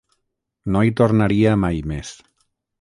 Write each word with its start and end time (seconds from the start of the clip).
No 0.75 0.81
hi 0.87 0.95
tornaria 1.03 1.55
mai 1.67 1.81
més. 1.95 2.19